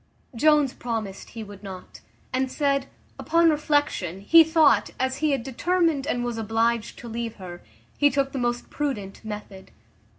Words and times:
Jones 0.35 0.73
promised 0.73 1.29
he 1.29 1.43
would 1.43 1.61
not; 1.61 1.99
and 2.33 2.51
said, 2.51 2.87
upon 3.19 3.51
reflection, 3.51 4.21
he 4.21 4.43
thought, 4.43 4.89
as 4.99 5.17
he 5.17 5.29
had 5.29 5.43
determined 5.43 6.07
and 6.07 6.23
was 6.23 6.39
obliged 6.39 6.97
to 6.97 7.07
leave 7.07 7.35
her, 7.35 7.61
he 7.99 8.09
took 8.09 8.31
the 8.31 8.39
most 8.39 8.71
prudent 8.71 9.23
method. 9.23 9.69